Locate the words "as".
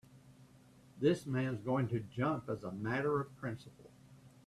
2.49-2.63